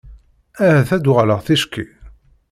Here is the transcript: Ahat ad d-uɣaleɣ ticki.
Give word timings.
Ahat 0.65 0.89
ad 0.95 1.01
d-uɣaleɣ 1.03 1.39
ticki. 1.47 1.85